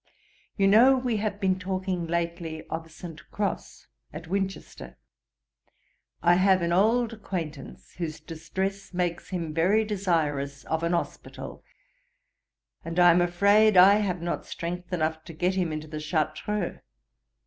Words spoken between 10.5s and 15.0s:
of an hospital, and I am afraid I have not strength